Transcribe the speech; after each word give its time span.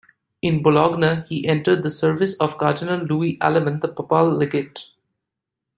In 0.41 0.63
Bologna, 0.63 1.25
he 1.29 1.47
entered 1.47 1.83
the 1.83 1.91
service 1.91 2.33
of 2.39 2.57
Cardinal 2.57 3.05
Louis 3.05 3.37
Aleman, 3.39 3.81
the 3.81 3.87
papal 3.87 4.31
legate. 4.31 4.89